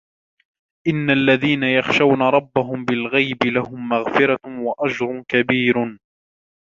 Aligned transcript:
إِنَّ 0.87 1.09
الَّذِينَ 1.09 1.63
يَخْشَوْنَ 1.63 2.21
رَبَّهُمْ 2.21 2.85
بِالْغَيْبِ 2.85 3.37
لَهُمْ 3.45 3.89
مَغْفِرَةٌ 3.89 4.39
وَأَجْرٌ 4.45 5.23
كَبِيرٌ 5.27 5.97